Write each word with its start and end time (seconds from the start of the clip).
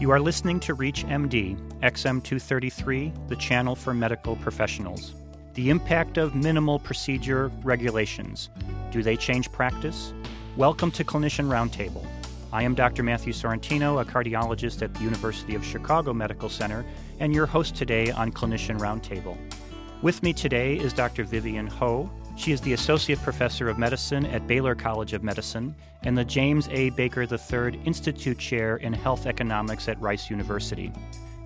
You 0.00 0.12
are 0.12 0.20
listening 0.20 0.60
to 0.60 0.74
Reach 0.74 1.04
MD, 1.06 1.58
XM233, 1.80 3.26
the 3.26 3.34
channel 3.34 3.74
for 3.74 3.92
medical 3.92 4.36
professionals. 4.36 5.12
The 5.54 5.70
impact 5.70 6.18
of 6.18 6.36
minimal 6.36 6.78
procedure 6.78 7.50
regulations. 7.64 8.48
Do 8.92 9.02
they 9.02 9.16
change 9.16 9.50
practice? 9.50 10.12
Welcome 10.56 10.92
to 10.92 11.02
Clinician 11.02 11.48
Roundtable. 11.48 12.06
I 12.52 12.62
am 12.62 12.76
Dr. 12.76 13.02
Matthew 13.02 13.32
Sorrentino, 13.32 14.00
a 14.00 14.04
cardiologist 14.04 14.82
at 14.82 14.94
the 14.94 15.00
University 15.00 15.56
of 15.56 15.64
Chicago 15.64 16.12
Medical 16.12 16.48
Center, 16.48 16.84
and 17.18 17.34
your 17.34 17.46
host 17.46 17.74
today 17.74 18.12
on 18.12 18.30
Clinician 18.30 18.78
Roundtable. 18.78 19.36
With 20.00 20.22
me 20.22 20.32
today 20.32 20.76
is 20.76 20.92
Dr. 20.92 21.24
Vivian 21.24 21.66
Ho. 21.66 22.08
She 22.38 22.52
is 22.52 22.60
the 22.60 22.72
Associate 22.74 23.20
Professor 23.20 23.68
of 23.68 23.78
Medicine 23.78 24.24
at 24.26 24.46
Baylor 24.46 24.76
College 24.76 25.12
of 25.12 25.24
Medicine 25.24 25.74
and 26.04 26.16
the 26.16 26.24
James 26.24 26.68
A. 26.70 26.90
Baker 26.90 27.22
III 27.22 27.80
Institute 27.84 28.38
Chair 28.38 28.76
in 28.76 28.92
Health 28.92 29.26
Economics 29.26 29.88
at 29.88 30.00
Rice 30.00 30.30
University. 30.30 30.92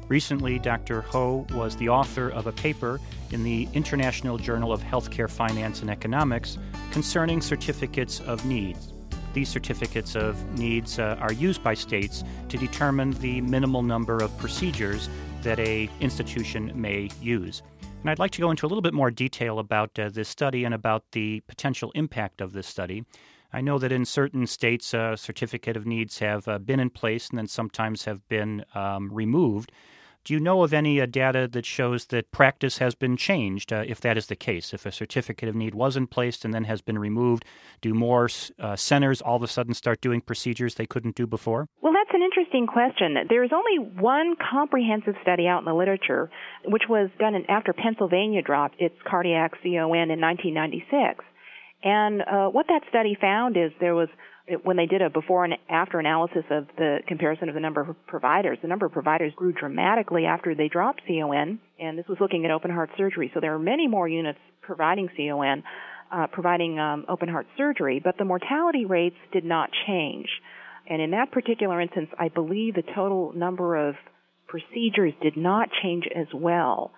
Recently, 0.09 0.59
Dr. 0.59 1.01
Ho 1.01 1.47
was 1.55 1.77
the 1.77 1.89
author 1.89 2.29
of 2.29 2.47
a 2.47 2.53
paper 2.53 3.01
in 3.31 3.43
the 3.43 3.67
International 3.73 4.37
Journal 4.37 4.71
of 4.71 4.83
Healthcare 4.83 5.31
Finance 5.31 5.81
and 5.81 5.89
Economics 5.89 6.59
concerning 6.91 7.41
certificates 7.41 8.21
of 8.21 8.45
needs. 8.45 8.93
These 9.33 9.49
certificates 9.49 10.15
of 10.15 10.37
needs 10.59 10.99
uh, 10.99 11.17
are 11.21 11.33
used 11.33 11.65
by 11.65 11.73
states 11.73 12.23
to 12.51 12.59
determine 12.59 13.13
the 13.13 13.41
minimal 13.41 13.81
number 13.81 14.19
of 14.19 14.37
procedures 14.37 15.09
that 15.41 15.59
a 15.59 15.89
institution 16.01 16.71
may 16.79 17.09
use. 17.23 17.63
And 18.03 18.11
I'd 18.11 18.19
like 18.19 18.33
to 18.33 18.41
go 18.41 18.51
into 18.51 18.67
a 18.67 18.69
little 18.69 18.83
bit 18.83 18.95
more 18.95 19.13
detail 19.13 19.61
about 19.61 19.97
uh, 19.97 20.09
this 20.09 20.29
study 20.29 20.65
and 20.65 20.75
about 20.75 21.05
the 21.13 21.39
potential 21.47 21.93
impact 21.95 22.41
of 22.41 22.53
this 22.53 22.67
study. 22.67 23.05
I 23.53 23.61
know 23.61 23.79
that 23.79 23.93
in 23.93 24.05
certain 24.07 24.49
states, 24.49 24.93
uh, 24.93 25.15
certificate 25.15 25.77
of 25.77 25.87
needs 25.87 26.19
have 26.19 26.49
uh, 26.49 26.59
been 26.59 26.81
in 26.81 26.91
place 26.91 27.29
and 27.29 27.39
then 27.39 27.47
sometimes 27.47 28.07
have 28.07 28.29
been 28.29 28.65
um, 28.75 29.09
removed. 29.13 29.71
Do 30.25 30.35
you 30.35 30.39
know 30.39 30.63
of 30.63 30.73
any 30.73 31.01
uh, 31.01 31.07
data 31.07 31.49
that 31.51 31.67
shows 31.67 32.07
that 32.07 32.31
practice 32.31 32.79
has 32.79 32.95
been 32.95 33.17
changed 33.17 33.73
uh, 33.73 33.83
if 33.85 34.01
that 34.03 34.17
is 34.17 34.27
the 34.27 34.37
case? 34.37 34.73
If 34.73 34.87
a 34.87 34.93
certificate 34.93 35.49
of 35.49 35.57
need 35.57 35.75
was 35.75 35.97
in 35.97 36.07
place 36.07 36.45
and 36.45 36.55
then 36.55 36.63
has 36.65 36.81
been 36.81 36.97
removed, 36.97 37.45
do 37.81 37.93
more 37.93 38.29
uh, 38.61 38.77
centers 38.77 39.21
all 39.21 39.35
of 39.35 39.43
a 39.43 39.49
sudden 39.49 39.75
start 39.75 40.01
doing 40.01 40.21
procedures 40.21 40.77
they 40.77 40.87
couldn't 40.87 41.17
do 41.17 41.27
before? 41.27 41.67
Well, 41.81 41.93
that's 41.93 42.15
an 42.15 42.23
interesting 42.23 42.69
question. 42.69 43.17
There 43.29 43.43
is 43.43 43.51
only 43.53 43.91
one 44.01 44.37
comprehensive 44.37 45.15
study 45.23 45.49
out 45.49 45.59
in 45.59 45.65
the 45.65 45.75
literature, 45.75 46.31
which 46.67 46.85
was 46.89 47.11
done 47.19 47.35
in, 47.35 47.45
after 47.51 47.73
Pennsylvania 47.73 48.43
dropped 48.43 48.81
its 48.81 48.95
cardiac 49.05 49.55
CON 49.61 50.11
in 50.11 50.21
1996. 50.21 51.25
And 51.83 52.23
uh, 52.23 52.47
what 52.47 52.67
that 52.69 52.83
study 52.89 53.17
found 53.21 53.57
is 53.57 53.73
there 53.81 53.97
was 53.97 54.09
when 54.65 54.77
they 54.77 54.87
did 54.87 55.03
a 55.03 55.11
before 55.11 55.45
and 55.45 55.55
after 55.71 55.99
analysis 56.01 56.45
of 56.51 56.67
the 56.77 56.99
comparison 57.07 57.49
of 57.49 57.55
the 57.55 57.61
number 57.61 57.81
of 57.81 58.07
providers, 58.07 58.59
the 58.61 58.69
number 58.69 58.87
of 58.87 58.93
providers 58.93 59.33
grew 59.37 59.53
dramatically 59.53 60.27
after 60.27 60.55
they 60.55 60.69
dropped 60.69 61.03
CON, 61.07 61.61
and 61.79 61.99
this 61.99 62.07
was 62.09 62.19
looking 62.21 62.45
at 62.45 62.51
open 62.51 62.71
heart 62.71 62.91
surgery. 62.97 63.31
So 63.35 63.41
there 63.41 63.55
are 63.55 63.59
many 63.59 63.87
more 63.87 64.09
units 64.09 64.39
providing 64.61 65.09
CON, 65.17 65.63
uh, 66.11 66.27
providing 66.33 66.79
um, 66.79 67.05
open 67.09 67.29
heart 67.29 67.47
surgery, 67.57 68.01
but 68.03 68.19
the 68.19 68.25
mortality 68.25 68.85
rates 68.85 69.17
did 69.33 69.45
not 69.45 69.71
change. 69.87 70.27
And 70.89 71.01
in 71.01 71.13
that 71.13 71.31
particular 71.31 71.81
instance, 71.81 72.09
I 72.19 72.29
believe 72.29 72.75
the 72.75 72.83
total 72.83 73.33
number 73.35 73.77
of 73.89 73.95
procedures 74.49 75.15
did 75.23 75.37
not 75.37 75.69
change 75.83 76.05
as 76.15 76.27
well. 76.35 76.93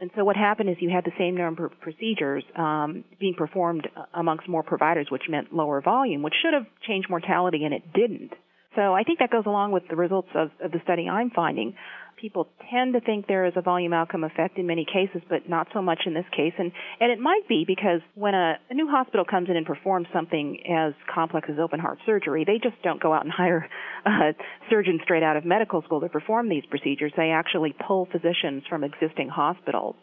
And 0.00 0.10
so 0.16 0.24
what 0.24 0.36
happened 0.36 0.68
is 0.68 0.76
you 0.80 0.90
had 0.90 1.04
the 1.04 1.12
same 1.16 1.36
number 1.36 1.64
of 1.64 1.72
procedures 1.80 2.42
um, 2.56 3.04
being 3.20 3.34
performed 3.34 3.88
amongst 4.14 4.48
more 4.48 4.62
providers, 4.62 5.06
which 5.10 5.22
meant 5.28 5.54
lower 5.54 5.80
volume, 5.80 6.22
which 6.22 6.34
should 6.42 6.54
have 6.54 6.66
changed 6.86 7.08
mortality, 7.08 7.64
and 7.64 7.72
it 7.72 7.92
didn't. 7.92 8.32
So 8.74 8.94
I 8.94 9.04
think 9.04 9.18
that 9.18 9.30
goes 9.30 9.44
along 9.46 9.72
with 9.72 9.84
the 9.88 9.96
results 9.96 10.28
of, 10.34 10.50
of 10.64 10.72
the 10.72 10.80
study 10.82 11.08
I'm 11.08 11.30
finding 11.30 11.74
people 12.22 12.46
tend 12.70 12.94
to 12.94 13.00
think 13.00 13.26
there 13.26 13.44
is 13.46 13.52
a 13.56 13.60
volume 13.60 13.92
outcome 13.92 14.22
effect 14.22 14.56
in 14.56 14.66
many 14.66 14.86
cases, 14.86 15.20
but 15.28 15.48
not 15.48 15.66
so 15.74 15.82
much 15.82 16.02
in 16.06 16.14
this 16.14 16.24
case. 16.30 16.52
And, 16.56 16.70
and 17.00 17.10
it 17.10 17.18
might 17.18 17.48
be 17.48 17.64
because 17.66 18.00
when 18.14 18.32
a, 18.32 18.54
a 18.70 18.74
new 18.74 18.86
hospital 18.88 19.24
comes 19.28 19.50
in 19.50 19.56
and 19.56 19.66
performs 19.66 20.06
something 20.14 20.62
as 20.70 20.94
complex 21.12 21.48
as 21.50 21.58
open 21.58 21.80
heart 21.80 21.98
surgery, 22.06 22.44
they 22.46 22.58
just 22.62 22.80
don't 22.84 23.02
go 23.02 23.12
out 23.12 23.24
and 23.24 23.32
hire 23.32 23.68
a 24.06 24.34
surgeon 24.70 25.00
straight 25.02 25.24
out 25.24 25.36
of 25.36 25.44
medical 25.44 25.82
school 25.82 26.00
to 26.00 26.08
perform 26.08 26.48
these 26.48 26.64
procedures. 26.70 27.12
They 27.16 27.30
actually 27.30 27.74
pull 27.86 28.06
physicians 28.06 28.62
from 28.68 28.84
existing 28.84 29.28
hospitals. 29.28 29.96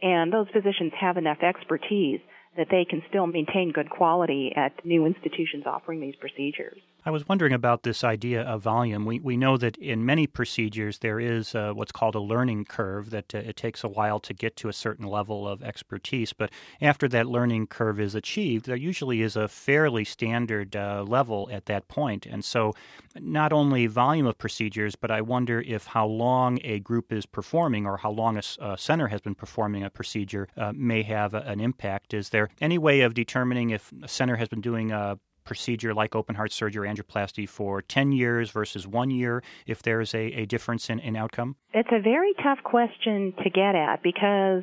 And 0.00 0.32
those 0.32 0.46
physicians 0.52 0.92
have 1.00 1.16
enough 1.16 1.38
expertise 1.42 2.20
that 2.56 2.68
they 2.70 2.84
can 2.84 3.02
still 3.08 3.26
maintain 3.26 3.72
good 3.72 3.90
quality 3.90 4.52
at 4.56 4.72
new 4.84 5.06
institutions 5.06 5.64
offering 5.66 6.00
these 6.00 6.14
procedures. 6.16 6.80
I 7.06 7.10
was 7.10 7.28
wondering 7.28 7.52
about 7.52 7.82
this 7.82 8.02
idea 8.02 8.40
of 8.42 8.62
volume. 8.62 9.04
We, 9.04 9.20
we 9.20 9.36
know 9.36 9.58
that 9.58 9.76
in 9.76 10.06
many 10.06 10.26
procedures 10.26 11.00
there 11.00 11.20
is 11.20 11.54
uh, 11.54 11.72
what's 11.74 11.92
called 11.92 12.14
a 12.14 12.20
learning 12.20 12.64
curve, 12.64 13.10
that 13.10 13.34
uh, 13.34 13.38
it 13.38 13.56
takes 13.56 13.84
a 13.84 13.88
while 13.88 14.18
to 14.20 14.32
get 14.32 14.56
to 14.56 14.68
a 14.70 14.72
certain 14.72 15.06
level 15.06 15.46
of 15.46 15.62
expertise. 15.62 16.32
But 16.32 16.50
after 16.80 17.06
that 17.08 17.26
learning 17.26 17.66
curve 17.66 18.00
is 18.00 18.14
achieved, 18.14 18.64
there 18.64 18.76
usually 18.76 19.20
is 19.20 19.36
a 19.36 19.48
fairly 19.48 20.04
standard 20.04 20.74
uh, 20.74 21.04
level 21.06 21.46
at 21.52 21.66
that 21.66 21.88
point. 21.88 22.24
And 22.24 22.42
so, 22.42 22.72
not 23.20 23.52
only 23.52 23.86
volume 23.86 24.26
of 24.26 24.38
procedures, 24.38 24.96
but 24.96 25.10
I 25.10 25.20
wonder 25.20 25.60
if 25.60 25.88
how 25.88 26.06
long 26.06 26.58
a 26.64 26.80
group 26.80 27.12
is 27.12 27.26
performing 27.26 27.86
or 27.86 27.98
how 27.98 28.10
long 28.10 28.36
a, 28.38 28.42
a 28.60 28.78
center 28.78 29.08
has 29.08 29.20
been 29.20 29.34
performing 29.34 29.84
a 29.84 29.90
procedure 29.90 30.48
uh, 30.56 30.72
may 30.74 31.02
have 31.02 31.34
a, 31.34 31.42
an 31.42 31.60
impact. 31.60 32.14
Is 32.14 32.30
there 32.30 32.43
any 32.60 32.78
way 32.78 33.02
of 33.02 33.14
determining 33.14 33.70
if 33.70 33.92
a 34.02 34.08
center 34.08 34.36
has 34.36 34.48
been 34.48 34.60
doing 34.60 34.92
a 34.92 35.18
procedure 35.44 35.92
like 35.94 36.14
open 36.14 36.34
heart 36.34 36.52
surgery 36.52 36.88
or 36.88 36.94
angioplasty 36.94 37.48
for 37.48 37.82
10 37.82 38.12
years 38.12 38.50
versus 38.50 38.86
one 38.86 39.10
year 39.10 39.42
if 39.66 39.82
there's 39.82 40.14
a, 40.14 40.32
a 40.32 40.46
difference 40.46 40.88
in, 40.88 40.98
in 40.98 41.16
outcome? 41.16 41.56
It's 41.72 41.90
a 41.92 42.00
very 42.00 42.32
tough 42.42 42.58
question 42.64 43.34
to 43.42 43.50
get 43.50 43.74
at 43.74 44.02
because 44.02 44.62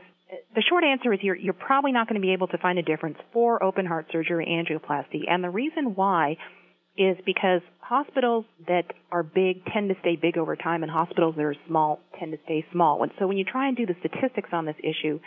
the 0.55 0.61
short 0.67 0.83
answer 0.83 1.13
is 1.13 1.19
you're, 1.21 1.35
you're 1.35 1.53
probably 1.53 1.91
not 1.91 2.07
going 2.07 2.19
to 2.19 2.25
be 2.25 2.33
able 2.33 2.47
to 2.47 2.57
find 2.57 2.79
a 2.79 2.83
difference 2.83 3.17
for 3.31 3.63
open 3.63 3.85
heart 3.85 4.07
surgery 4.11 4.47
angioplasty. 4.47 5.29
And 5.29 5.43
the 5.43 5.49
reason 5.49 5.93
why 5.95 6.37
is 6.97 7.17
because 7.25 7.61
hospitals 7.79 8.45
that 8.67 8.85
are 9.11 9.23
big 9.23 9.65
tend 9.65 9.89
to 9.89 9.95
stay 10.01 10.15
big 10.15 10.37
over 10.37 10.55
time 10.55 10.83
and 10.83 10.91
hospitals 10.91 11.35
that 11.35 11.43
are 11.43 11.55
small 11.67 11.99
tend 12.19 12.31
to 12.31 12.37
stay 12.45 12.65
small. 12.71 13.03
And 13.03 13.11
so 13.19 13.27
when 13.27 13.37
you 13.37 13.45
try 13.45 13.67
and 13.67 13.77
do 13.77 13.85
the 13.85 13.95
statistics 13.99 14.49
on 14.51 14.65
this 14.65 14.75
issue, 14.79 15.19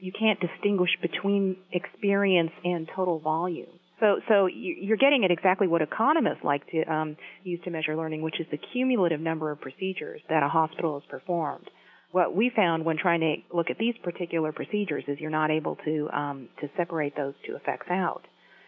you 0.00 0.12
can't 0.18 0.38
distinguish 0.40 0.90
between 1.02 1.56
experience 1.72 2.52
and 2.64 2.88
total 2.94 3.18
volume. 3.18 3.68
So, 4.00 4.18
so 4.28 4.46
you're 4.46 4.96
getting 4.96 5.24
at 5.24 5.30
exactly 5.30 5.68
what 5.68 5.82
economists 5.82 6.42
like 6.42 6.66
to 6.70 6.82
um, 6.90 7.16
use 7.44 7.60
to 7.64 7.70
measure 7.70 7.94
learning, 7.96 8.22
which 8.22 8.40
is 8.40 8.46
the 8.50 8.58
cumulative 8.72 9.20
number 9.20 9.50
of 9.50 9.60
procedures 9.60 10.22
that 10.30 10.42
a 10.42 10.48
hospital 10.48 10.98
has 10.98 11.08
performed. 11.10 11.68
What 12.12 12.34
we 12.34 12.50
found 12.54 12.84
when 12.84 12.96
trying 12.96 13.20
to 13.20 13.56
look 13.56 13.70
at 13.70 13.78
these 13.78 13.94
particular 14.02 14.52
procedures 14.52 15.04
is 15.06 15.20
you're 15.20 15.30
not 15.30 15.50
able 15.50 15.76
to 15.84 16.08
um, 16.12 16.48
to 16.60 16.68
separate 16.76 17.14
those 17.14 17.34
two 17.46 17.54
effects 17.56 17.86
out. 17.90 18.22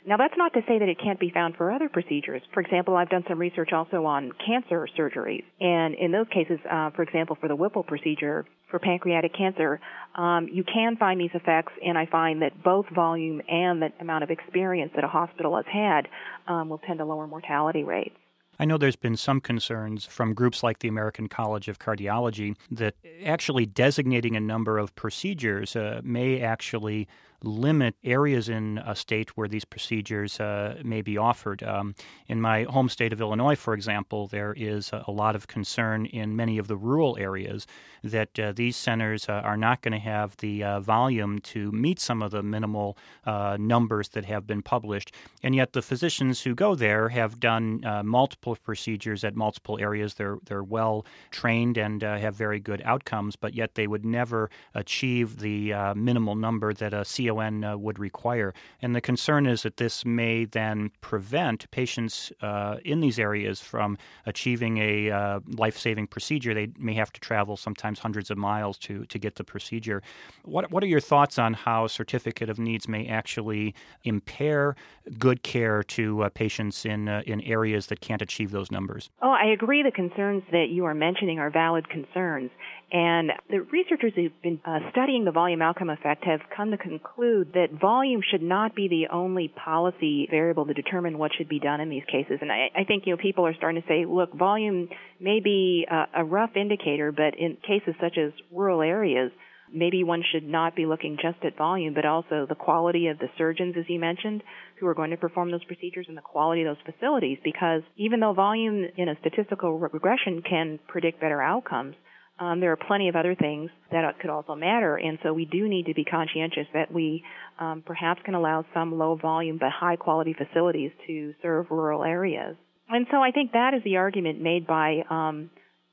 Now, 0.04 0.16
that's 0.16 0.34
not 0.36 0.52
to 0.54 0.60
say 0.66 0.80
that 0.80 0.88
it 0.88 0.98
can't 1.00 1.20
be 1.20 1.30
found 1.30 1.56
for 1.56 1.70
other 1.70 1.88
procedures. 1.88 2.42
For 2.52 2.60
example, 2.60 2.96
I've 2.96 3.08
done 3.08 3.22
some 3.28 3.38
research 3.38 3.72
also 3.72 4.04
on 4.04 4.32
cancer 4.44 4.88
surgeries, 4.98 5.44
and 5.60 5.94
in 5.94 6.10
those 6.10 6.26
cases, 6.28 6.58
uh, 6.68 6.90
for 6.90 7.02
example, 7.02 7.36
for 7.40 7.48
the 7.48 7.54
Whipple 7.54 7.84
procedure 7.84 8.44
for 8.68 8.80
pancreatic 8.80 9.32
cancer, 9.36 9.78
um, 10.16 10.48
you 10.50 10.64
can 10.64 10.96
find 10.96 11.20
these 11.20 11.30
effects, 11.34 11.72
and 11.84 11.96
I 11.96 12.06
find 12.06 12.42
that 12.42 12.64
both 12.64 12.86
volume 12.92 13.42
and 13.48 13.80
the 13.80 13.92
amount 14.00 14.24
of 14.24 14.30
experience 14.30 14.90
that 14.96 15.04
a 15.04 15.08
hospital 15.08 15.54
has 15.54 15.66
had 15.72 16.08
um, 16.48 16.68
will 16.68 16.78
tend 16.78 16.98
to 16.98 17.04
lower 17.04 17.28
mortality 17.28 17.84
rates. 17.84 18.16
I 18.58 18.64
know 18.64 18.78
there's 18.78 18.96
been 18.96 19.16
some 19.16 19.40
concerns 19.40 20.04
from 20.06 20.34
groups 20.34 20.62
like 20.62 20.80
the 20.80 20.88
American 20.88 21.28
College 21.28 21.68
of 21.68 21.78
Cardiology 21.78 22.56
that 22.70 22.94
actually 23.24 23.66
designating 23.66 24.36
a 24.36 24.40
number 24.40 24.78
of 24.78 24.94
procedures 24.94 25.74
uh, 25.74 26.00
may 26.04 26.40
actually 26.40 27.08
limit 27.42 27.94
areas 28.04 28.48
in 28.48 28.78
a 28.84 28.94
state 28.94 29.36
where 29.36 29.48
these 29.48 29.64
procedures 29.64 30.40
uh, 30.40 30.76
may 30.84 31.02
be 31.02 31.16
offered. 31.16 31.62
Um, 31.62 31.94
in 32.28 32.40
my 32.40 32.64
home 32.64 32.88
state 32.88 33.12
of 33.12 33.20
Illinois, 33.20 33.56
for 33.56 33.74
example, 33.74 34.26
there 34.26 34.54
is 34.56 34.90
a, 34.92 35.12
lot 35.12 35.36
of 35.36 35.46
concern 35.46 36.06
in 36.06 36.34
many 36.34 36.56
of 36.56 36.68
the 36.68 36.76
rural 36.76 37.18
areas 37.18 37.66
that 38.02 38.38
uh, 38.38 38.50
these 38.52 38.76
centers 38.76 39.28
uh, 39.28 39.32
are 39.32 39.58
not 39.58 39.82
going 39.82 39.92
to 39.92 39.98
have 39.98 40.36
the 40.38 40.64
uh, 40.64 40.80
volume 40.80 41.38
to 41.38 41.70
meet 41.70 42.00
some 42.00 42.22
of 42.22 42.30
the 42.30 42.42
minimal 42.42 42.96
uh, 43.26 43.58
numbers 43.60 44.08
that 44.10 44.24
have 44.24 44.46
been 44.46 44.62
published. 44.62 45.14
And 45.42 45.54
yet, 45.54 45.74
the 45.74 45.82
physicians 45.82 46.42
who 46.42 46.54
go 46.54 46.74
there 46.74 47.10
have 47.10 47.38
done 47.38 47.84
uh, 47.84 48.02
multiple 48.02 48.56
procedures 48.56 49.22
at 49.22 49.36
multiple 49.36 49.78
areas. 49.78 50.14
They're, 50.14 50.38
they're 50.46 50.64
well 50.64 51.04
trained 51.30 51.76
and 51.76 52.00
have 52.02 52.34
very 52.34 52.58
good 52.58 52.80
outcomes, 52.84 53.36
but 53.36 53.54
yet 53.54 53.74
they 53.74 53.86
would 53.86 54.04
never 54.04 54.50
achieve 54.74 55.40
the 55.40 55.74
minimal 55.94 56.34
number 56.34 56.72
that 56.72 56.94
a 56.94 57.04
CON 57.04 57.31
Uh, 57.32 57.76
would 57.76 57.98
require. 57.98 58.54
And 58.80 58.94
the 58.94 59.00
concern 59.00 59.46
is 59.46 59.62
that 59.62 59.76
this 59.76 60.04
may 60.04 60.44
then 60.44 60.90
prevent 61.00 61.70
patients 61.70 62.32
uh, 62.40 62.76
in 62.84 63.00
these 63.00 63.18
areas 63.18 63.60
from 63.60 63.98
achieving 64.26 64.78
a 64.78 65.10
uh, 65.10 65.40
life 65.46 65.78
saving 65.78 66.06
procedure. 66.08 66.54
They 66.54 66.68
may 66.78 66.94
have 66.94 67.12
to 67.12 67.20
travel 67.20 67.56
sometimes 67.56 67.98
hundreds 68.00 68.30
of 68.30 68.38
miles 68.38 68.78
to, 68.78 69.04
to 69.06 69.18
get 69.18 69.36
the 69.36 69.44
procedure. 69.44 70.02
What, 70.44 70.70
what 70.70 70.82
are 70.82 70.86
your 70.86 71.00
thoughts 71.00 71.38
on 71.38 71.54
how 71.54 71.86
certificate 71.86 72.50
of 72.50 72.58
needs 72.58 72.86
may 72.86 73.06
actually 73.06 73.74
impair 74.04 74.76
good 75.18 75.42
care 75.42 75.82
to 75.82 76.24
uh, 76.24 76.28
patients 76.28 76.84
in, 76.84 77.08
uh, 77.08 77.22
in 77.26 77.40
areas 77.42 77.86
that 77.86 78.00
can't 78.00 78.22
achieve 78.22 78.50
those 78.50 78.70
numbers? 78.70 79.10
Oh, 79.20 79.30
I 79.30 79.46
agree. 79.52 79.82
The 79.82 79.90
concerns 79.90 80.42
that 80.52 80.66
you 80.70 80.84
are 80.84 80.94
mentioning 80.94 81.38
are 81.38 81.50
valid 81.50 81.88
concerns. 81.88 82.50
And 82.92 83.30
the 83.48 83.62
researchers 83.62 84.12
who've 84.14 84.42
been 84.42 84.60
uh, 84.66 84.80
studying 84.90 85.24
the 85.24 85.30
volume 85.32 85.62
outcome 85.62 85.88
effect 85.88 86.24
have 86.26 86.40
come 86.54 86.72
to 86.72 86.76
conclude 86.76 87.52
that 87.54 87.68
volume 87.80 88.20
should 88.30 88.42
not 88.42 88.76
be 88.76 88.86
the 88.86 89.06
only 89.10 89.48
policy 89.48 90.28
variable 90.30 90.66
to 90.66 90.74
determine 90.74 91.16
what 91.16 91.30
should 91.36 91.48
be 91.48 91.58
done 91.58 91.80
in 91.80 91.88
these 91.88 92.04
cases. 92.04 92.38
And 92.42 92.52
I, 92.52 92.68
I 92.76 92.84
think, 92.84 93.04
you 93.06 93.14
know, 93.14 93.22
people 93.22 93.46
are 93.46 93.54
starting 93.54 93.80
to 93.80 93.88
say, 93.88 94.04
look, 94.04 94.34
volume 94.34 94.90
may 95.18 95.40
be 95.40 95.86
a, 95.90 96.20
a 96.20 96.24
rough 96.24 96.50
indicator, 96.54 97.12
but 97.12 97.32
in 97.38 97.56
cases 97.66 97.94
such 97.98 98.18
as 98.18 98.32
rural 98.50 98.82
areas, 98.82 99.32
maybe 99.72 100.04
one 100.04 100.22
should 100.30 100.44
not 100.44 100.76
be 100.76 100.84
looking 100.84 101.16
just 101.16 101.42
at 101.46 101.56
volume, 101.56 101.94
but 101.94 102.04
also 102.04 102.44
the 102.46 102.54
quality 102.54 103.06
of 103.06 103.18
the 103.18 103.28
surgeons, 103.38 103.74
as 103.78 103.86
you 103.88 103.98
mentioned, 103.98 104.42
who 104.78 104.86
are 104.86 104.92
going 104.92 105.12
to 105.12 105.16
perform 105.16 105.50
those 105.50 105.64
procedures 105.64 106.04
and 106.08 106.16
the 106.16 106.20
quality 106.20 106.60
of 106.60 106.76
those 106.76 106.94
facilities. 106.94 107.38
Because 107.42 107.80
even 107.96 108.20
though 108.20 108.34
volume 108.34 108.84
in 108.98 109.08
a 109.08 109.14
statistical 109.20 109.78
regression 109.78 110.42
can 110.46 110.78
predict 110.88 111.22
better 111.22 111.40
outcomes, 111.40 111.94
um, 112.38 112.60
there 112.60 112.72
are 112.72 112.76
plenty 112.76 113.08
of 113.08 113.16
other 113.16 113.34
things 113.34 113.70
that 113.90 114.18
could 114.20 114.30
also 114.30 114.54
matter, 114.54 114.96
and 114.96 115.18
so 115.22 115.32
we 115.32 115.44
do 115.44 115.68
need 115.68 115.86
to 115.86 115.94
be 115.94 116.04
conscientious 116.04 116.66
that 116.72 116.92
we 116.92 117.22
um, 117.58 117.82
perhaps 117.84 118.20
can 118.24 118.34
allow 118.34 118.64
some 118.74 118.98
low 118.98 119.16
volume 119.16 119.58
but 119.58 119.70
high 119.70 119.96
quality 119.96 120.34
facilities 120.34 120.90
to 121.06 121.34
serve 121.42 121.66
rural 121.70 122.04
areas. 122.04 122.56
And 122.88 123.06
so 123.10 123.18
I 123.18 123.30
think 123.30 123.52
that 123.52 123.74
is 123.74 123.82
the 123.84 123.96
argument 123.96 124.40
made 124.40 124.66
by 124.66 125.04
um, 125.08 125.50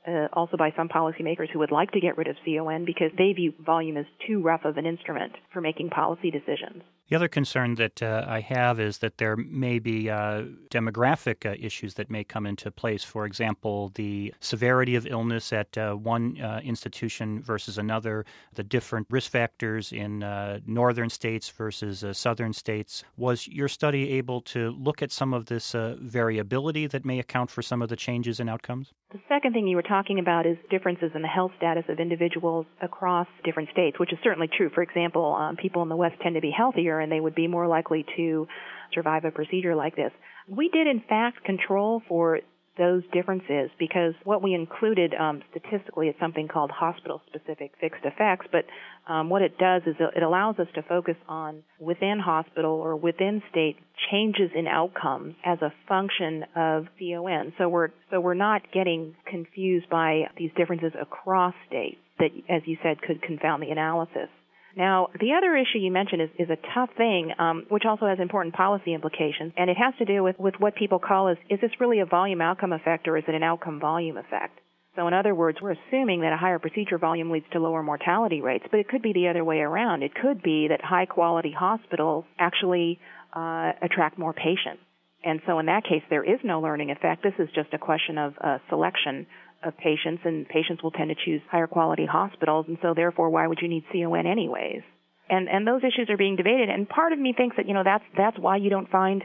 uh, 0.08 0.28
also 0.34 0.58
by 0.58 0.72
some 0.76 0.90
policymakers 0.90 1.50
who 1.52 1.60
would 1.60 1.72
like 1.72 1.92
to 1.92 2.00
get 2.00 2.18
rid 2.18 2.28
of 2.28 2.36
CON 2.46 2.86
because 2.86 3.12
they 3.18 3.34
view 3.34 3.54
volume 3.64 3.98
as 3.98 4.06
too 4.28 4.42
rough 4.42 4.66
of 4.66 4.78
an 4.78 4.86
instrument 4.86 5.34
for 5.54 5.62
making 5.62 5.90
policy 5.90 6.32
decisions. 6.32 6.84
The 7.10 7.16
other 7.16 7.28
concern 7.28 7.74
that 7.76 8.04
uh, 8.04 8.24
I 8.28 8.40
have 8.42 8.80
is 8.80 9.00
that 9.00 9.18
there 9.18 9.36
may 9.36 9.80
be 9.80 10.12
uh, 10.12 10.44
demographic 10.70 11.44
uh, 11.44 11.56
issues 11.60 11.96
that 11.96 12.12
may 12.12 12.24
come 12.24 12.46
into 12.46 12.70
place. 12.70 13.04
For 13.04 13.26
example, 13.26 13.92
the 13.96 14.32
severity 14.42 14.96
of 14.96 15.08
illness 15.08 15.52
at 15.52 15.76
uh, 15.76 15.96
one 15.96 16.40
uh, 16.40 16.62
institution 16.64 17.42
versus 17.42 17.80
another, 17.80 18.28
the 18.54 18.64
different 18.64 19.08
risk 19.10 19.32
factors 19.32 19.92
in 19.92 20.22
uh, 20.22 20.60
northern 20.68 21.10
states 21.10 21.50
versus 21.50 22.06
southern 22.16 22.54
states. 22.54 23.04
Was 23.18 23.48
your 23.48 23.70
study 23.70 24.12
able 24.12 24.42
to 24.42 24.70
look 24.78 25.02
at 25.02 25.12
some 25.12 25.34
of 25.34 25.48
this 25.48 25.74
variability 26.00 26.86
that 26.86 27.06
may 27.06 27.18
account 27.18 27.50
for 27.50 27.64
some 27.64 27.82
of 27.82 27.90
the 27.90 27.96
changes 27.96 28.40
in 28.40 28.48
outcomes? 28.48 28.94
The 29.12 29.20
second 29.28 29.54
thing 29.54 29.68
you 29.68 29.76
were 29.76 29.82
talking 29.82 30.20
about 30.20 30.46
is 30.46 30.56
differences 30.70 31.10
in 31.16 31.24
the 31.24 31.28
health 31.28 31.52
status 31.58 31.86
of 31.90 32.00
individuals 32.00 32.68
across 32.80 33.26
different 33.44 33.70
states, 33.72 33.98
which 34.00 34.14
is 34.14 34.20
certainly 34.24 34.48
true. 34.56 34.70
For 34.70 34.84
example, 34.84 35.34
um, 35.34 35.56
people 35.56 35.82
in 35.82 35.90
the 35.90 35.96
West 35.96 36.22
tend 36.22 36.36
to 36.36 36.42
be 36.42 36.52
healthier 36.56 36.99
and 37.00 37.12
they 37.12 37.20
would 37.20 37.36
be 37.36 37.48
more 37.48 37.68
likely 37.68 38.06
to 38.18 38.48
survive 38.94 39.26
a 39.26 39.32
procedure 39.32 39.76
like 39.76 39.96
this. 39.96 40.12
We 40.48 40.70
did, 40.70 40.88
in 40.88 41.02
fact, 41.08 41.44
control 41.44 42.02
for 42.08 42.40
those 42.80 43.04
differences 43.14 43.70
because 43.78 44.14
what 44.24 44.42
we 44.42 44.54
included 44.54 45.14
um, 45.14 45.44
statistically 45.52 46.08
is 46.08 46.16
something 46.20 46.48
called 46.48 46.72
hospital 46.72 47.22
specific 47.28 47.74
fixed 47.80 48.06
effects, 48.06 48.48
but 48.52 48.64
um, 49.12 49.30
what 49.30 49.42
it 49.42 49.58
does 49.58 49.82
is 49.86 49.96
it 50.00 50.24
allows 50.24 50.58
us 50.58 50.68
to 50.74 50.82
focus 50.84 51.16
on 51.28 51.62
within 51.80 52.20
hospital 52.24 52.72
or 52.72 52.96
within 52.96 53.44
state 53.52 53.76
changes 54.10 54.50
in 54.56 54.66
outcomes 54.66 55.36
as 55.46 55.60
a 55.62 55.74
function 55.88 56.46
of 56.56 56.86
CON. 56.98 57.54
So 57.58 57.68
we're 57.68 57.90
so 58.10 58.22
we're 58.22 58.34
not 58.34 58.62
getting 58.74 59.14
confused 59.28 59.90
by 59.90 60.24
these 60.38 60.52
differences 60.56 60.94
across 61.00 61.54
states 61.68 61.98
that, 62.18 62.30
as 62.50 62.62
you 62.66 62.78
said, 62.82 63.02
could 63.02 63.22
confound 63.22 63.62
the 63.62 63.72
analysis. 63.72 64.30
Now, 64.76 65.08
the 65.20 65.34
other 65.34 65.56
issue 65.56 65.80
you 65.80 65.92
mentioned 65.92 66.22
is, 66.22 66.30
is 66.38 66.50
a 66.50 66.58
tough 66.74 66.90
thing, 66.96 67.34
um, 67.40 67.66
which 67.70 67.84
also 67.86 68.06
has 68.06 68.20
important 68.20 68.56
policy 68.56 68.94
implications, 68.94 69.54
and 69.58 69.70
it 69.70 69.78
has 69.78 69.94
to 69.98 70.06
do 70.06 70.24
with, 70.24 70.38
with 70.40 70.56
what 70.60 70.76
people 70.76 71.00
call 71.00 71.30
is, 71.30 71.38
is 71.50 71.60
this 71.60 71.72
really 71.80 72.00
a 72.00 72.06
volume 72.06 72.42
outcome 72.42 72.74
effect 72.74 73.08
or 73.08 73.18
is 73.18 73.24
it 73.28 73.36
an 73.36 73.44
outcome 73.44 73.80
volume 73.80 74.18
effect? 74.18 74.60
So 74.96 75.08
in 75.08 75.14
other 75.14 75.34
words, 75.34 75.60
we're 75.62 75.76
assuming 75.88 76.22
that 76.22 76.34
a 76.34 76.38
higher 76.38 76.60
procedure 76.60 76.98
volume 76.98 77.32
leads 77.32 77.46
to 77.54 77.60
lower 77.60 77.82
mortality 77.82 78.42
rates, 78.42 78.66
but 78.70 78.80
it 78.80 78.90
could 78.90 79.02
be 79.02 79.14
the 79.14 79.30
other 79.30 79.44
way 79.44 79.60
around. 79.60 80.04
It 80.04 80.14
could 80.14 80.42
be 80.44 80.68
that 80.70 80.82
high 80.84 81.06
quality 81.06 81.54
hospitals 81.58 82.26
actually 82.38 83.00
uh, 83.34 83.72
attract 83.82 84.18
more 84.18 84.34
patients. 84.34 84.82
And 85.24 85.42
so 85.46 85.60
in 85.60 85.66
that 85.68 85.84
case, 85.84 86.02
there 86.10 86.24
is 86.24 86.40
no 86.44 86.62
learning 86.62 86.92
effect. 86.92 87.24
This 87.24 87.34
is 87.40 87.50
just 87.54 87.74
a 87.74 87.78
question 87.78 88.18
of 88.18 88.34
uh, 88.42 88.58
selection 88.70 89.28
of 89.64 89.78
patients, 89.78 90.22
and 90.26 90.48
patients 90.48 90.82
will 90.84 90.92
tend 90.92 91.10
to 91.10 91.16
choose 91.26 91.42
higher 91.50 91.68
quality 91.68 92.06
hospitals, 92.06 92.66
and 92.68 92.78
so 92.82 92.94
therefore, 92.94 93.30
why 93.30 93.48
would 93.48 93.60
you 93.62 93.68
need 93.68 93.84
CON 93.92 94.26
anyways? 94.26 94.82
And 95.30 95.48
and 95.48 95.68
those 95.68 95.82
issues 95.84 96.10
are 96.10 96.18
being 96.18 96.36
debated, 96.36 96.70
and 96.70 96.88
part 96.88 97.14
of 97.14 97.20
me 97.20 97.34
thinks 97.36 97.58
that 97.58 97.68
you 97.68 97.74
know 97.74 97.84
that's 97.84 98.04
that's 98.18 98.38
why 98.40 98.58
you 98.58 98.70
don't 98.70 98.90
find 98.90 99.24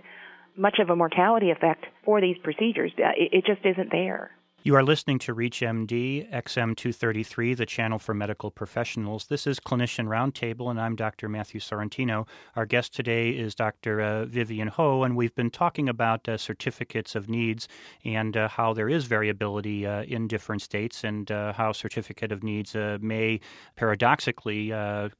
much 0.56 0.78
of 0.78 0.90
a 0.90 0.96
mortality 0.96 1.50
effect 1.50 1.84
for 2.04 2.20
these 2.20 2.36
procedures. 2.42 2.92
Uh, 2.98 3.10
it, 3.16 3.38
it 3.38 3.44
just 3.46 3.64
isn't 3.64 3.90
there. 3.90 4.30
You 4.66 4.76
are 4.76 4.82
listening 4.82 5.18
to 5.18 5.34
ReachMD 5.34 6.32
XM233, 6.32 7.54
the 7.54 7.66
channel 7.66 7.98
for 7.98 8.14
medical 8.14 8.50
professionals. 8.50 9.26
This 9.26 9.46
is 9.46 9.60
Clinician 9.60 10.06
Roundtable, 10.06 10.70
and 10.70 10.80
I'm 10.80 10.96
Dr. 10.96 11.28
Matthew 11.28 11.60
Sorrentino. 11.60 12.26
Our 12.56 12.64
guest 12.64 12.94
today 12.94 13.32
is 13.32 13.54
Dr. 13.54 14.00
Uh, 14.00 14.24
Vivian 14.24 14.68
Ho, 14.68 15.02
and 15.02 15.16
we've 15.16 15.34
been 15.34 15.50
talking 15.50 15.86
about 15.86 16.26
uh, 16.26 16.38
certificates 16.38 17.14
of 17.14 17.28
needs 17.28 17.68
and 18.06 18.38
uh, 18.38 18.48
how 18.48 18.72
there 18.72 18.88
is 18.88 19.04
variability 19.04 19.86
uh, 19.86 20.04
in 20.04 20.28
different 20.28 20.62
states, 20.62 21.04
and 21.04 21.30
uh, 21.30 21.52
how 21.52 21.72
certificate 21.72 22.32
of 22.32 22.42
needs 22.42 22.74
uh, 22.74 22.96
may 23.02 23.40
paradoxically 23.76 24.70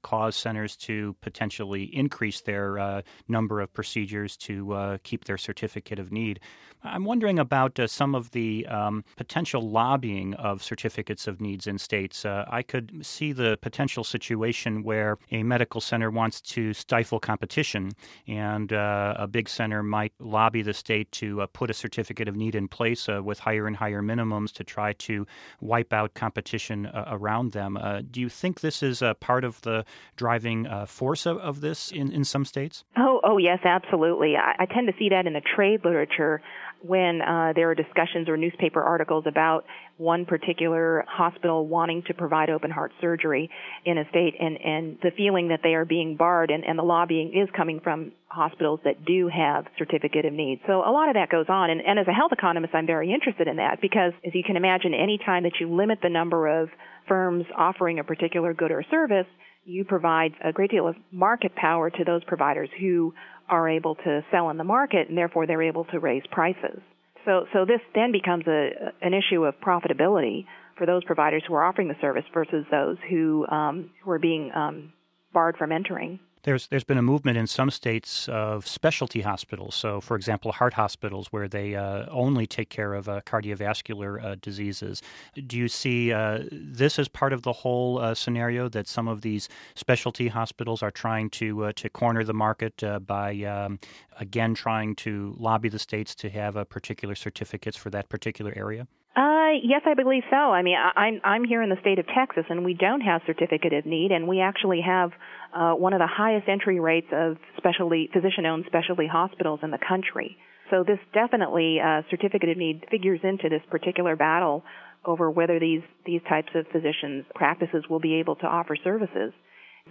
cause 0.01 0.37
centers 0.37 0.75
to 0.75 1.15
potentially 1.21 1.95
increase 1.95 2.41
their 2.41 3.03
number 3.29 3.61
of 3.61 3.71
procedures 3.75 4.39
to 4.39 4.99
keep 5.03 5.27
their 5.27 5.37
certificate 5.37 5.99
of 5.99 6.11
need. 6.11 6.41
I'm 6.83 7.05
wondering 7.05 7.39
about 7.39 7.79
some 7.87 8.15
of 8.15 8.31
the 8.33 8.67
um, 8.67 9.05
potential 9.17 9.34
potential 9.35 9.69
lobbying 9.69 10.33
of 10.35 10.63
certificates 10.63 11.27
of 11.27 11.41
needs 11.41 11.67
in 11.67 11.77
states. 11.77 12.25
Uh, 12.25 12.45
I 12.49 12.63
could 12.63 13.05
see 13.05 13.33
the 13.33 13.59
potential 13.61 14.05
situation 14.05 14.85
where 14.85 15.19
a 15.33 15.43
medical 15.43 15.81
center 15.81 16.09
wants 16.09 16.41
to 16.55 16.73
stifle 16.73 17.19
competition, 17.19 17.91
and 18.29 18.73
uh, 18.73 19.15
a 19.19 19.27
big 19.27 19.49
center 19.49 19.83
might 19.83 20.13
lobby 20.21 20.63
the 20.63 20.73
state 20.73 21.11
to 21.11 21.43
uh, 21.43 21.47
put 21.53 21.69
a 21.69 21.75
certificate 21.75 22.29
of 22.29 22.37
need 22.37 22.55
in 22.55 22.69
place 22.69 23.09
uh, 23.09 23.21
with 23.25 23.41
higher 23.41 23.67
and 23.67 23.75
higher 23.75 24.03
minimums 24.03 24.53
to 24.53 24.63
try 24.63 24.93
to 24.93 25.27
wipe 25.61 25.93
out 25.93 26.15
competition 26.15 26.87
uh, 26.87 27.05
around 27.09 27.51
them. 27.51 27.77
Uh, 27.77 28.03
do 28.09 28.21
you 28.21 28.29
think 28.29 28.61
this 28.61 28.85
is 28.85 29.03
a 29.03 29.17
part 29.19 29.43
of 29.43 29.61
the 29.63 29.85
driving 30.15 30.69
force 30.87 31.27
of, 31.27 31.39
of 31.39 31.61
this 31.61 31.91
in, 31.91 32.13
in 32.13 32.23
some 32.23 32.45
states? 32.45 32.85
Oh, 32.97 33.21
oh 33.25 33.39
yes, 33.39 33.59
absolutely. 33.65 34.37
I, 34.37 34.63
I 34.63 34.67
tend 34.67 34.87
to 34.87 34.93
see 34.97 35.09
that 35.09 35.27
in 35.27 35.33
the 35.33 35.43
trade 35.57 35.81
literature 35.85 36.41
when 36.85 37.21
uh, 37.23 37.53
there 37.55 37.71
are 37.71 37.75
discussions 37.75 38.29
or 38.29 38.37
newspaper 38.37 38.83
articles 38.83 39.25
about 39.27 39.65
one 39.97 40.27
particular 40.27 41.05
hospital 41.09 41.67
wanting 41.67 42.03
to 42.07 42.15
provide 42.15 42.51
open 42.51 42.71
heart 42.71 42.93
surgery 43.01 43.49
in 43.85 43.97
a 43.97 44.09
state 44.11 44.35
and, 44.39 44.59
and 44.63 44.99
the 45.03 45.11
feeling 45.17 45.49
that 45.49 45.61
they 45.63 45.75
are 45.75 45.85
being 45.85 46.17
barred 46.17 46.51
and, 46.51 46.65
and 46.65 46.79
the 46.79 46.83
lobbying 46.83 47.33
is 47.35 47.49
coming 47.57 47.81
from 47.81 48.13
hospitals 48.27 48.81
that 48.85 49.05
do 49.05 49.29
have 49.29 49.65
certificate 49.79 50.25
of 50.25 50.33
need. 50.33 50.61
So 50.67 50.81
a 50.81 50.93
lot 50.93 51.09
of 51.09 51.15
that 51.15 51.31
goes 51.31 51.47
on 51.49 51.71
and, 51.71 51.81
and 51.81 51.99
as 51.99 52.07
a 52.09 52.13
health 52.13 52.33
economist 52.33 52.75
I'm 52.75 52.87
very 52.87 53.13
interested 53.13 53.49
in 53.49 53.57
that 53.57 53.81
because 53.81 54.13
as 54.27 54.35
you 54.35 54.43
can 54.45 54.57
imagine 54.57 54.93
any 54.93 55.19
time 55.25 55.45
that 55.45 55.55
you 55.61 55.75
limit 55.75 56.01
the 56.03 56.11
number 56.11 56.49
of 56.49 56.69
firms 57.09 57.47
offering 57.57 57.99
a 57.99 58.05
particular 58.05 58.53
good 58.53 58.73
or 58.73 58.85
service, 58.91 59.27
you 59.65 59.85
provide 59.85 60.33
a 60.45 60.53
great 60.53 60.71
deal 60.71 60.87
of 60.87 60.97
market 61.11 61.55
power 61.55 61.91
to 61.91 62.05
those 62.05 62.23
providers 62.25 62.69
who 62.81 63.15
are 63.49 63.69
able 63.69 63.95
to 63.95 64.25
sell 64.31 64.51
in 64.51 64.57
the 64.57 64.65
market 64.65 65.09
and 65.09 65.17
therefore 65.17 65.47
they're 65.47 65.63
able 65.63 65.85
to 65.87 65.99
raise 65.99 66.23
prices. 66.31 66.81
So, 67.25 67.47
so 67.53 67.65
this 67.65 67.81
then 67.95 68.13
becomes 68.13 68.47
a, 68.47 68.93
an 69.01 69.15
issue 69.15 69.45
of 69.45 69.55
profitability 69.61 70.45
for 70.77 70.87
those 70.87 71.05
providers 71.05 71.43
who 71.47 71.55
are 71.55 71.65
offering 71.65 71.89
the 71.89 71.97
service 72.01 72.25
versus 72.33 72.67
those 72.71 72.97
who, 73.09 73.47
um, 73.47 73.91
who 74.03 74.11
are 74.11 74.19
being 74.19 74.51
um, 74.55 74.93
barred 75.33 75.57
from 75.57 75.73
entering. 75.73 76.21
There's 76.45 76.67
there's 76.69 76.85
been 76.85 76.99
a 76.99 77.03
movement 77.03 77.39
in 77.39 77.47
some 77.47 77.71
states 77.71 78.29
of 78.29 78.69
specialty 78.69 79.23
hospitals. 79.23 79.75
So, 79.75 80.01
for 80.01 80.15
example, 80.15 80.53
heart 80.53 80.75
hospitals 80.75 81.29
where 81.33 81.49
they 81.49 81.75
uh, 81.75 82.05
only 82.11 82.47
take 82.47 82.69
care 82.69 82.93
of 82.93 83.09
uh, 83.09 83.23
cardiovascular 83.23 84.23
uh, 84.23 84.37
diseases. 84.41 85.01
Do 85.47 85.57
you 85.57 85.69
see 85.69 86.13
uh, 86.13 86.41
this 86.53 86.99
as 86.99 87.09
part 87.09 87.33
of 87.33 87.43
the 87.43 87.53
whole 87.53 87.99
uh, 87.99 88.15
scenario 88.15 88.69
that 88.69 88.87
some 88.87 89.09
of 89.09 89.23
these 89.23 89.49
specialty 89.75 90.29
hospitals 90.29 90.83
are 90.83 90.91
trying 90.91 91.31
to 91.31 91.73
to 91.73 91.89
corner 91.89 92.25
the 92.25 92.35
market 92.35 92.83
by 93.07 93.43
um, 93.45 93.79
again 94.21 94.55
trying 94.55 94.95
to 94.97 95.35
lobby 95.39 95.71
the 95.71 95.79
states 95.79 96.15
to 96.17 96.29
have 96.29 96.57
a 96.57 96.67
particular 96.67 97.15
certificates 97.15 97.77
for 97.77 97.89
that 97.89 98.11
particular 98.11 98.53
area? 98.55 98.87
Uh, 99.17 99.55
yes, 99.63 99.83
I 99.87 99.95
believe 99.95 100.25
so. 100.29 100.37
I 100.37 100.63
mean, 100.63 100.77
I, 100.77 100.99
I'm 100.99 101.21
I'm 101.23 101.45
here 101.45 101.63
in 101.63 101.71
the 101.71 101.77
state 101.81 102.01
of 102.01 102.07
Texas, 102.09 102.45
and 102.49 102.65
we 102.65 102.75
don't 102.75 103.01
have 103.01 103.23
certificate 103.27 103.73
of 103.73 103.87
need, 103.87 104.11
and 104.11 104.27
we 104.27 104.41
actually 104.41 104.81
have 104.85 105.11
uh, 105.55 105.73
one 105.75 105.93
of 105.93 106.01
the 106.01 106.09
highest 106.09 106.49
entry 106.49 106.81
rates 106.81 107.07
of 107.13 107.37
specialty 107.57 108.11
physician-owned 108.13 108.65
specialty 108.67 109.07
hospitals 109.07 109.61
in 109.63 109.71
the 109.71 109.79
country. 109.79 110.37
So 110.71 110.83
this 110.85 110.99
definitely 111.13 111.79
uh, 111.79 112.03
certificate 112.11 112.49
of 112.49 112.57
need 112.57 112.87
figures 112.91 113.21
into 113.23 113.49
this 113.49 113.63
particular 113.71 114.17
battle 114.17 114.65
over 115.05 115.31
whether 115.31 115.61
these 115.61 115.83
these 116.05 116.23
types 116.29 116.49
of 116.57 116.67
physicians 116.73 117.25
practices 117.37 117.85
will 117.89 118.01
be 118.01 118.15
able 118.15 118.35
to 118.37 118.47
offer 118.47 118.77
services. 118.83 119.33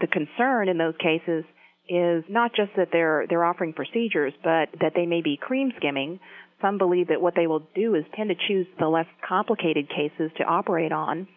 The 0.02 0.08
concern 0.08 0.68
in 0.68 0.78
those 0.78 0.96
cases 1.00 1.46
is 1.88 2.24
not 2.30 2.52
just 2.56 2.72
that 2.76 2.90
they're 2.92 3.26
they're 3.30 3.44
offering 3.46 3.74
procedures, 3.74 4.34
but 4.44 4.68
that 4.82 4.94
they 4.96 5.06
may 5.06 5.22
be 5.22 5.38
cream 5.40 5.72
skimming 5.78 6.20
some 6.62 6.78
believe 6.78 7.08
that 7.10 7.22
what 7.22 7.36
they 7.36 7.48
will 7.48 7.64
do 7.76 7.96
is 7.96 8.04
tend 8.16 8.30
to 8.30 8.36
choose 8.48 8.68
the 8.80 8.88
less 8.88 9.08
complicated 9.28 9.90
cases 9.90 10.32
to 10.38 10.44
operate 10.44 10.92
on 10.92 11.28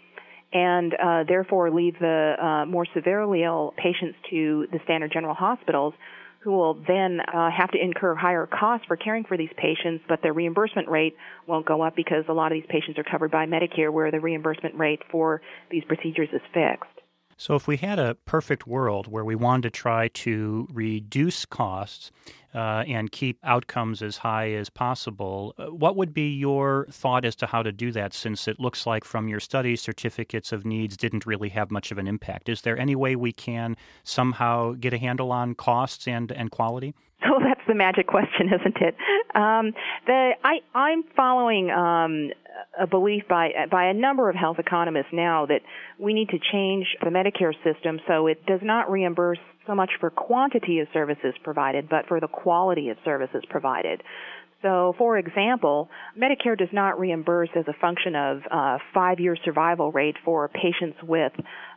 and 0.52 0.94
uh, 0.94 1.25
therefore 1.26 1.70
leave 1.70 1.99
the 1.99 2.35
uh, 2.40 2.66
more 2.66 2.87
severely 2.94 3.42
ill 3.42 3.75
patients 3.76 4.16
to 4.30 4.66
the 4.73 4.78
standard 4.85 5.12
general 5.12 5.35
hospitals 5.35 5.92
who 6.40 6.52
will 6.52 6.75
then 6.87 7.18
uh, 7.20 7.50
have 7.50 7.73
to 7.73 7.78
incur 7.82 8.14
higher 8.14 8.46
costs 8.46 8.87
for 8.87 8.96
caring 8.96 9.25
for 9.25 9.37
these 9.37 9.50
patients, 9.56 10.04
but 10.08 10.23
their 10.23 10.32
reimbursement 10.32 10.88
rate 10.88 11.16
won't 11.49 11.66
go 11.66 11.82
up 11.82 11.96
because 11.96 12.25
a 12.28 12.32
lot 12.32 12.52
of 12.52 12.56
these 12.56 12.68
patients 12.68 12.96
are 13.00 13.04
covered 13.04 13.32
by 13.32 13.46
Medicare, 13.46 13.92
where 13.92 14.12
the 14.12 14.20
reimbursement 14.20 14.76
rate 14.76 15.00
for 15.11 15.42
these 15.73 15.82
procedures 15.88 16.28
is 16.32 16.40
fixed. 16.54 17.05
So, 17.38 17.54
if 17.54 17.68
we 17.68 17.76
had 17.76 17.98
a 17.98 18.14
perfect 18.24 18.66
world 18.66 19.08
where 19.08 19.24
we 19.24 19.34
wanted 19.34 19.64
to 19.64 19.70
try 19.70 20.08
to 20.08 20.66
reduce 20.72 21.44
costs 21.44 22.10
uh, 22.54 22.84
and 22.88 23.12
keep 23.12 23.38
outcomes 23.44 24.00
as 24.00 24.18
high 24.18 24.52
as 24.52 24.70
possible, 24.70 25.54
uh, 25.58 25.66
what 25.66 25.96
would 25.96 26.14
be 26.14 26.34
your 26.34 26.86
thought 26.90 27.26
as 27.26 27.36
to 27.36 27.46
how 27.46 27.62
to 27.62 27.72
do 27.72 27.92
that? 27.92 28.14
Since 28.14 28.48
it 28.48 28.58
looks 28.58 28.86
like 28.86 29.04
from 29.04 29.28
your 29.28 29.40
studies, 29.40 29.82
certificates 29.82 30.50
of 30.50 30.64
needs 30.64 30.96
didn't 30.96 31.26
really 31.26 31.50
have 31.50 31.70
much 31.70 31.92
of 31.92 31.98
an 31.98 32.06
impact. 32.06 32.48
Is 32.48 32.62
there 32.62 32.78
any 32.78 32.96
way 32.96 33.16
we 33.16 33.32
can 33.32 33.76
somehow 34.02 34.72
get 34.72 34.94
a 34.94 34.98
handle 34.98 35.30
on 35.30 35.54
costs 35.54 36.08
and, 36.08 36.32
and 36.32 36.50
quality? 36.50 36.94
The 37.66 37.75
magic 37.75 38.06
question, 38.06 38.49
isn't 38.61 38.76
it? 38.80 38.94
Um, 39.35 39.73
the 40.06 40.32
I 40.44 40.61
I'm 40.75 41.04
following 41.16 41.70
um, 41.70 42.30
a 42.78 42.87
belief 42.87 43.25
by 43.28 43.50
by 43.70 43.87
a 43.87 43.94
number 43.94 44.28
of 44.30 44.37
health 44.37 44.58
economists 44.58 45.12
now 45.12 45.46
that 45.46 45.61
we 45.99 46.14
need 46.14 46.28
to 46.30 46.38
change 46.52 46.87
the 47.02 47.11
Medicare 47.11 47.54
system 47.64 48.00
so 48.06 48.26
it 48.26 48.44
does 48.46 48.61
not 48.62 48.90
reimburse 48.90 49.38
so 49.66 49.75
much 49.75 49.90
for 50.00 50.11
quantity 50.11 50.78
of 50.78 50.88
services 50.92 51.35
provided, 51.42 51.88
but 51.88 52.06
for 52.06 52.20
the 52.20 52.28
quality 52.28 52.88
of 52.90 52.96
services 53.04 53.42
provided. 53.50 54.02
So, 54.62 54.94
for 54.96 55.18
example, 55.18 55.90
Medicare 56.18 56.56
does 56.56 56.68
not 56.73 56.99
reimburse 56.99 57.50
as 57.54 57.64
a 57.68 57.75
function 57.80 58.16
of 58.16 58.40
uh, 58.50 58.78
five-year 58.94 59.37
survival 59.44 59.92
rate 59.92 60.16
for 60.25 60.49
patients 60.49 60.99
with 61.02 61.32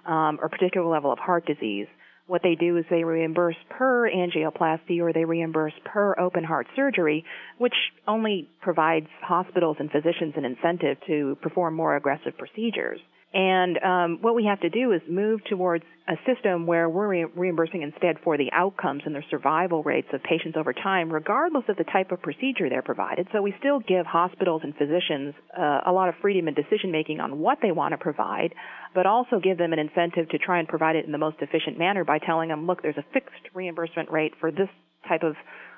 um, 0.05 0.39
a 0.43 0.50
particular 0.50 0.88
level 0.88 1.12
of 1.12 1.19
heart 1.19 1.46
disease 1.46 1.88
what 2.29 2.43
they 2.43 2.53
do 2.55 2.77
is 2.77 2.86
they 2.89 3.03
reimburse 3.03 3.55
per 3.69 4.09
angioplasty 4.09 5.00
or 5.01 5.12
they 5.12 5.25
reimburse 5.25 5.74
per 5.83 6.15
open 6.19 6.43
heart 6.43 6.67
surgery, 6.75 7.25
which 7.57 7.74
only 8.07 8.48
provides 8.62 9.07
hospitals 9.21 9.77
and 9.79 9.89
physicians 9.91 10.36
an 10.38 10.45
incentive 10.45 10.98
to 11.07 11.36
perform 11.41 11.74
more 11.74 11.95
aggressive 11.95 12.38
procedures. 12.38 13.00
And 13.31 13.77
um, 13.83 14.17
what 14.21 14.33
we 14.33 14.45
have 14.45 14.59
to 14.62 14.69
do 14.69 14.91
is 14.91 15.01
move 15.07 15.41
towards 15.48 15.83
a 16.07 16.15
system 16.25 16.65
where 16.65 16.89
we're 16.89 17.07
re- 17.07 17.25
reimbursing 17.25 17.83
instead 17.83 18.15
for 18.24 18.38
the 18.38 18.50
outcomes 18.51 19.03
and 19.05 19.13
the 19.13 19.21
survival 19.29 19.83
rates 19.83 20.07
of 20.13 20.24
patients 20.24 20.57
over 20.57 20.74
time, 20.74 21.13
regardless 21.13 21.63
of 21.69 21.77
the 21.77 21.83
type 21.83 22.12
of 22.12 22.19
procedure 22.24 22.69
they're 22.69 22.81
provided. 22.81 23.27
So 23.31 23.43
we 23.43 23.53
still 23.59 23.79
give 23.81 24.07
hospitals 24.07 24.62
and 24.63 24.75
physicians 24.75 25.36
uh, 25.55 25.81
a 25.86 25.91
lot 25.91 26.09
of 26.09 26.15
freedom 26.24 26.48
in 26.48 26.55
decision 26.55 26.91
making 26.91 27.19
on 27.19 27.38
what 27.38 27.59
they 27.62 27.71
want 27.71 27.91
to 27.91 28.00
provide, 28.00 28.55
but 28.95 29.05
also 29.05 29.39
give 29.39 29.59
them 29.59 29.74
an 29.74 29.79
incentive 29.79 30.27
to 30.29 30.39
try 30.39 30.57
and 30.57 30.67
provide 30.67 30.95
it 30.95 31.05
in 31.05 31.12
the 31.12 31.19
most 31.19 31.38
efficient 31.39 31.77
manner 31.77 32.03
by 32.03 32.17
telling 32.17 32.50
them, 32.50 32.65
look, 32.65 32.81
there's 32.81 32.98
a 32.98 33.05
fixed 33.13 33.53
reimbursement 33.53 34.09
rate 34.09 34.33
for 34.39 34.51
this 34.51 34.69
type 35.07 35.21
of 35.21 35.36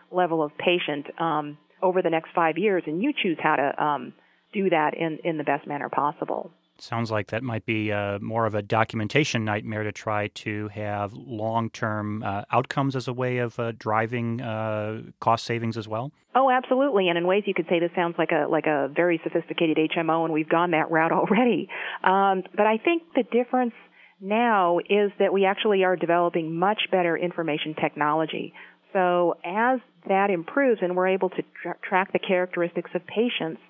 level 0.10 0.42
of 0.42 0.52
patient 0.58 1.06
um, 1.20 1.58
over 1.84 2.02
the 2.02 2.10
next 2.10 2.30
five 2.34 2.58
years, 2.58 2.84
and 2.88 3.04
you 3.04 3.12
choose 3.12 3.38
how 3.44 3.58
to 3.58 3.84
um, 3.84 4.14
do 4.54 4.70
that 4.70 4.94
in, 4.94 5.20
in 5.26 5.38
the 5.38 5.44
best 5.44 5.68
manner 5.68 5.90
possible 5.90 6.50
sounds 6.84 7.12
like 7.12 7.28
that 7.28 7.44
might 7.44 7.66
be 7.66 7.92
uh, 7.92 8.20
more 8.20 8.46
of 8.46 8.56
a 8.56 8.62
documentation 8.62 9.46
nightmare 9.46 9.84
to 9.84 9.92
try 9.92 10.28
to 10.28 10.68
have 10.70 11.14
long 11.14 11.70
term 11.70 12.24
uh, 12.24 12.44
outcomes 12.52 12.96
as 12.96 13.08
a 13.08 13.14
way 13.14 13.38
of 13.38 13.60
uh, 13.60 13.72
driving 13.78 14.42
uh, 14.42 15.02
cost 15.20 15.46
savings 15.46 15.78
as 15.78 15.88
well. 15.88 16.12
Oh, 16.34 16.50
absolutely. 16.50 17.10
And 17.10 17.18
in 17.18 17.28
ways 17.28 17.44
you 17.46 17.54
could 17.54 17.68
say 17.70 17.80
this 17.80 17.92
sounds 17.96 18.16
like 18.18 18.32
a 18.32 18.48
like 18.50 18.66
a 18.66 18.90
very 18.96 19.20
sophisticated 19.24 19.78
HMO, 19.78 20.24
and 20.24 20.34
we've 20.34 20.50
gone 20.50 20.72
that 20.72 20.90
route 20.92 21.12
already. 21.12 21.70
Um, 22.04 22.44
but 22.56 22.66
I 22.66 22.78
think 22.78 23.04
the 23.16 23.24
difference 23.24 23.74
now 24.20 24.80
is 24.80 25.12
that 25.20 25.34
we 25.34 25.46
actually 25.46 25.84
are 25.84 25.96
developing 25.96 26.56
much 26.56 26.84
better 26.92 27.18
information 27.18 27.74
technology. 27.74 28.54
So 28.94 29.36
as 29.44 29.80
that 30.08 30.30
improves 30.30 30.82
and 30.82 30.96
we're 30.96 31.08
able 31.10 31.30
to 31.30 31.44
tra- 31.62 31.78
track 31.88 32.14
the 32.14 32.20
characteristics 32.20 32.92
of 32.94 33.02
patients, 33.08 33.62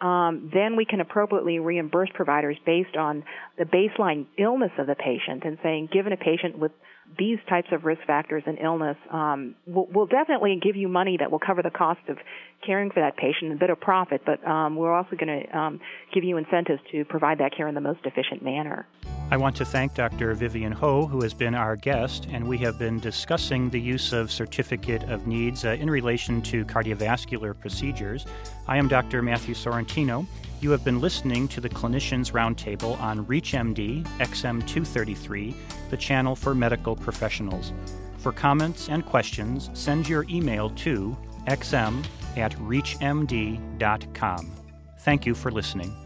um, 0.00 0.50
then 0.52 0.76
we 0.76 0.84
can 0.84 1.00
appropriately 1.00 1.58
reimburse 1.58 2.10
providers 2.14 2.56
based 2.66 2.96
on 2.96 3.22
the 3.58 3.64
baseline 3.64 4.26
illness 4.38 4.72
of 4.78 4.86
the 4.86 4.96
patient 4.96 5.44
and 5.44 5.58
saying, 5.62 5.88
given 5.92 6.12
a 6.12 6.16
patient 6.16 6.58
with 6.58 6.72
these 7.18 7.38
types 7.48 7.68
of 7.72 7.84
risk 7.84 8.02
factors 8.06 8.42
and 8.46 8.58
illness 8.58 8.96
um, 9.10 9.54
will, 9.66 9.86
will 9.86 10.06
definitely 10.06 10.58
give 10.62 10.76
you 10.76 10.88
money 10.88 11.16
that 11.18 11.30
will 11.30 11.38
cover 11.38 11.62
the 11.62 11.70
cost 11.70 12.00
of 12.08 12.18
caring 12.64 12.90
for 12.90 13.00
that 13.00 13.16
patient, 13.16 13.52
a 13.52 13.56
bit 13.56 13.70
of 13.70 13.80
profit, 13.80 14.22
but 14.24 14.44
um, 14.46 14.76
we're 14.76 14.94
also 14.94 15.16
going 15.16 15.42
to 15.42 15.58
um, 15.58 15.80
give 16.12 16.24
you 16.24 16.36
incentives 16.36 16.80
to 16.90 17.04
provide 17.04 17.38
that 17.38 17.54
care 17.54 17.68
in 17.68 17.74
the 17.74 17.80
most 17.80 18.00
efficient 18.04 18.42
manner. 18.42 18.86
I 19.30 19.36
want 19.36 19.56
to 19.56 19.64
thank 19.64 19.94
Dr. 19.94 20.32
Vivian 20.34 20.72
Ho, 20.72 21.06
who 21.06 21.22
has 21.22 21.34
been 21.34 21.54
our 21.54 21.76
guest, 21.76 22.26
and 22.30 22.46
we 22.46 22.58
have 22.58 22.78
been 22.78 23.00
discussing 23.00 23.70
the 23.70 23.80
use 23.80 24.12
of 24.12 24.30
certificate 24.30 25.02
of 25.04 25.26
needs 25.26 25.64
uh, 25.64 25.70
in 25.70 25.90
relation 25.90 26.42
to 26.42 26.64
cardiovascular 26.64 27.58
procedures. 27.58 28.26
I 28.66 28.78
am 28.78 28.88
Dr. 28.88 29.22
Matthew 29.22 29.54
Sorrentino. 29.54 30.26
You 30.64 30.70
have 30.70 30.82
been 30.82 30.98
listening 30.98 31.46
to 31.48 31.60
the 31.60 31.68
Clinicians 31.68 32.32
Roundtable 32.32 32.98
on 32.98 33.26
ReachMD 33.26 34.02
XM233, 34.16 35.54
the 35.90 35.96
channel 35.98 36.34
for 36.34 36.54
medical 36.54 36.96
professionals. 36.96 37.74
For 38.16 38.32
comments 38.32 38.88
and 38.88 39.04
questions, 39.04 39.68
send 39.74 40.08
your 40.08 40.24
email 40.30 40.70
to 40.70 41.14
xm 41.48 42.02
at 42.38 42.52
reachmd.com. 42.52 44.52
Thank 45.00 45.26
you 45.26 45.34
for 45.34 45.50
listening. 45.50 46.03